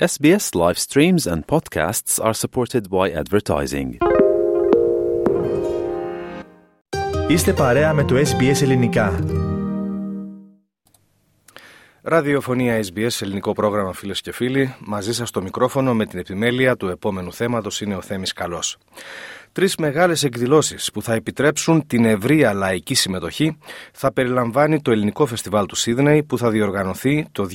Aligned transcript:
SBS 0.00 0.55
live 0.55 0.77
streams 0.77 1.27
and 1.27 1.45
podcasts 1.47 2.19
are 2.19 2.33
supported 2.33 2.89
by 2.89 3.11
advertising. 3.21 3.97
Είστε 7.27 7.53
παρέα 7.53 7.93
με 7.93 8.03
το 8.03 8.15
SBS 8.15 8.61
Ελληνικά. 8.61 9.19
Ραδιοφωνία 12.03 12.83
SBS, 12.83 13.21
ελληνικό 13.21 13.51
πρόγραμμα 13.51 13.93
φίλες 13.93 14.21
και 14.21 14.31
φίλοι. 14.31 14.75
Μαζί 14.79 15.13
σας 15.13 15.29
στο 15.29 15.41
μικρόφωνο 15.41 15.93
με 15.93 16.05
την 16.05 16.19
επιμέλεια 16.19 16.75
του 16.75 16.87
επόμενου 16.87 17.33
θέματος 17.33 17.81
είναι 17.81 17.95
ο 17.95 18.01
Θέμης 18.01 18.33
Καλός. 18.33 18.77
Τρεις 19.51 19.75
μεγάλες 19.75 20.23
εκδηλώσεις 20.23 20.91
που 20.91 21.01
θα 21.01 21.13
επιτρέψουν 21.13 21.87
την 21.87 22.05
ευρεία 22.05 22.53
λαϊκή 22.53 22.93
συμμετοχή 22.93 23.57
θα 23.93 24.13
περιλαμβάνει 24.13 24.81
το 24.81 24.91
Ελληνικό 24.91 25.25
Φεστιβάλ 25.25 25.65
του 25.65 25.75
Σίδνεϊ 25.75 26.23
που 26.23 26.37
θα 26.37 26.49
διοργανωθεί 26.49 27.25
το 27.31 27.47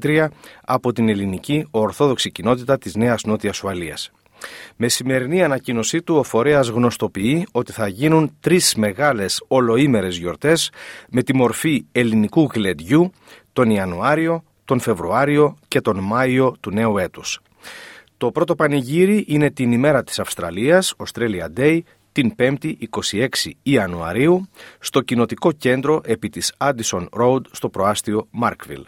2023 0.00 0.28
από 0.64 0.92
την 0.92 1.08
ελληνική 1.08 1.66
ορθόδοξη 1.70 2.30
κοινότητα 2.30 2.78
της 2.78 2.94
Νέας 2.94 3.22
Νότιας 3.22 3.62
Ουαλίας. 3.62 4.10
Με 4.76 4.88
σημερινή 4.88 5.42
ανακοίνωσή 5.42 6.02
του, 6.02 6.16
ο 6.16 6.22
φορέας 6.22 6.68
γνωστοποιεί 6.68 7.46
ότι 7.52 7.72
θα 7.72 7.88
γίνουν 7.88 8.36
τρεις 8.40 8.74
μεγάλες 8.74 9.44
ολοήμερες 9.48 10.16
γιορτές 10.16 10.70
με 11.10 11.22
τη 11.22 11.34
μορφή 11.34 11.84
ελληνικού 11.92 12.48
γλεντιού 12.54 13.12
τον 13.54 13.70
Ιανουάριο, 13.70 14.44
τον 14.64 14.80
Φεβρουάριο 14.80 15.56
και 15.68 15.80
τον 15.80 15.98
Μάιο 15.98 16.54
του 16.60 16.70
νέου 16.70 16.98
έτους. 16.98 17.40
Το 18.16 18.30
πρώτο 18.30 18.54
πανηγύρι 18.54 19.24
είναι 19.28 19.50
την 19.50 19.72
ημέρα 19.72 20.02
της 20.02 20.18
Αυστραλίας, 20.18 20.94
Australia 20.96 21.58
Day, 21.58 21.80
την 22.12 22.34
5η 22.38 22.74
26 23.12 23.50
Ιανουαρίου, 23.62 24.48
στο 24.78 25.00
κοινοτικό 25.00 25.52
κέντρο 25.52 26.00
επί 26.04 26.28
της 26.28 26.54
Addison 26.58 27.06
Road 27.20 27.40
στο 27.50 27.68
προάστιο 27.68 28.28
Markville. 28.42 28.84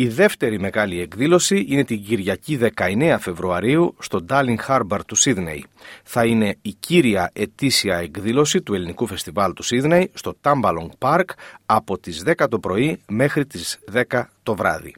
Η 0.00 0.08
δεύτερη 0.08 0.60
μεγάλη 0.60 1.00
εκδήλωση 1.00 1.64
είναι 1.68 1.84
την 1.84 2.04
Κυριακή 2.04 2.58
19 2.76 3.16
Φεβρουαρίου 3.20 3.94
στο 3.98 4.24
Darling 4.28 4.56
Harbour 4.68 4.98
του 5.06 5.14
Σίδνεϊ. 5.14 5.64
Θα 6.02 6.24
είναι 6.24 6.56
η 6.62 6.72
κύρια 6.80 7.30
ετήσια 7.32 7.96
εκδήλωση 7.96 8.62
του 8.62 8.74
ελληνικού 8.74 9.06
φεστιβάλ 9.06 9.52
του 9.52 9.62
Σίδνεϊ 9.62 10.10
στο 10.14 10.36
Tambalong 10.42 10.88
Park 10.98 11.24
από 11.66 11.98
τις 11.98 12.22
10 12.26 12.48
το 12.48 12.58
πρωί 12.58 12.98
μέχρι 13.08 13.46
τις 13.46 13.78
10 14.10 14.22
το 14.42 14.54
βράδυ. 14.54 14.94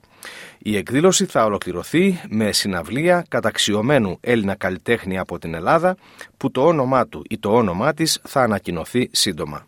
Η 0.58 0.76
εκδήλωση 0.76 1.24
θα 1.24 1.44
ολοκληρωθεί 1.44 2.20
με 2.28 2.52
συναυλία 2.52 3.24
καταξιωμένου 3.28 4.18
Έλληνα 4.20 4.54
καλλιτέχνη 4.54 5.18
από 5.18 5.38
την 5.38 5.54
Ελλάδα 5.54 5.96
που 6.36 6.50
το 6.50 6.66
όνομά 6.66 7.06
του 7.06 7.24
ή 7.28 7.38
το 7.38 7.54
όνομά 7.54 7.94
της 7.94 8.20
θα 8.22 8.42
ανακοινωθεί 8.42 9.08
σύντομα. 9.12 9.66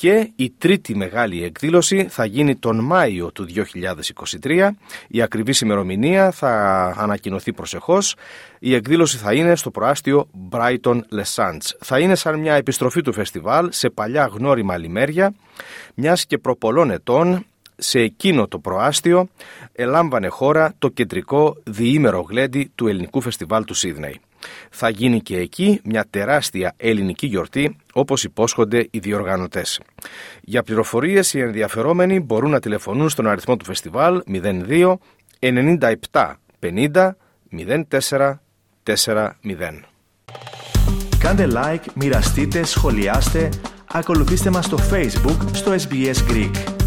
Και 0.00 0.30
η 0.36 0.52
τρίτη 0.58 0.96
μεγάλη 0.96 1.44
εκδήλωση 1.44 2.06
θα 2.08 2.24
γίνει 2.24 2.56
τον 2.56 2.84
Μάιο 2.84 3.32
του 3.32 3.46
2023. 4.42 4.70
Η 5.08 5.22
ακριβή 5.22 5.52
ημερομηνία 5.62 6.30
θα 6.30 6.50
ανακοινωθεί 6.98 7.52
προσεχώς. 7.52 8.14
Η 8.58 8.74
εκδήλωση 8.74 9.16
θα 9.16 9.34
είναι 9.34 9.56
στο 9.56 9.70
προάστιο 9.70 10.28
Brighton 10.50 11.00
Les 11.00 11.34
Sands. 11.34 11.76
Θα 11.80 11.98
είναι 11.98 12.14
σαν 12.14 12.38
μια 12.38 12.54
επιστροφή 12.54 13.02
του 13.02 13.12
φεστιβάλ 13.12 13.68
σε 13.72 13.90
παλιά 13.90 14.30
γνώριμα 14.32 14.76
λιμέρια, 14.76 15.34
μιας 15.94 16.26
και 16.26 16.38
προπολών 16.38 16.90
ετών 16.90 17.46
σε 17.76 18.00
εκείνο 18.00 18.48
το 18.48 18.58
προάστιο 18.58 19.28
ελάμβανε 19.72 20.28
χώρα 20.28 20.74
το 20.78 20.88
κεντρικό 20.88 21.56
διήμερο 21.64 22.20
γλέντι 22.28 22.70
του 22.74 22.86
ελληνικού 22.86 23.20
φεστιβάλ 23.20 23.64
του 23.64 23.74
Σίδνεϊ. 23.74 24.20
Θα 24.70 24.88
γίνει 24.88 25.20
και 25.20 25.36
εκεί 25.36 25.80
μια 25.84 26.06
τεράστια 26.10 26.74
ελληνική 26.76 27.26
γιορτή 27.26 27.76
όπως 27.92 28.24
υπόσχονται 28.24 28.88
οι 28.90 28.98
διοργανωτές. 28.98 29.80
Για 30.40 30.62
πληροφορίες 30.62 31.34
οι 31.34 31.40
ενδιαφερόμενοι 31.40 32.20
μπορούν 32.20 32.50
να 32.50 32.60
τηλεφωνούν 32.60 33.08
στον 33.08 33.26
αριθμό 33.26 33.56
του 33.56 33.64
φεστιβάλ 33.64 34.22
02 34.68 34.94
97 35.40 36.34
50 36.60 37.10
04 38.08 38.34
40. 38.84 39.80
Κάντε 41.18 41.48
like, 41.54 41.84
μοιραστείτε, 41.94 42.64
σχολιάστε, 42.64 43.48
ακολουθήστε 43.92 44.50
μας 44.50 44.64
στο 44.64 44.78
Facebook 44.90 45.38
στο 45.52 45.74
SBS 45.74 46.30
Greek. 46.30 46.77